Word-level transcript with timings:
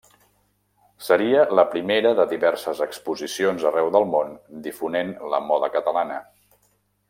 Seria 1.07 1.43
la 1.59 1.65
primera 1.73 2.13
de 2.21 2.25
diverses 2.31 2.81
exposicions 2.87 3.67
arreu 3.73 3.93
del 3.97 4.09
món 4.15 4.35
difonent 4.71 5.13
la 5.35 5.45
moda 5.53 5.71
catalana. 5.79 6.19